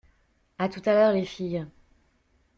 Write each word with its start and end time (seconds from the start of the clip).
À 0.57 0.67
tout 0.67 0.81
à 0.87 0.95
l’heure, 0.95 1.13
les 1.13 1.25
filles... 1.27 1.67